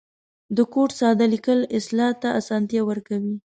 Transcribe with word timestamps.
د 0.55 0.57
کوډ 0.73 0.89
ساده 0.99 1.25
لیکل 1.33 1.59
اصلاح 1.77 2.11
ته 2.21 2.27
آسانتیا 2.39 2.81
ورکوي. 2.85 3.35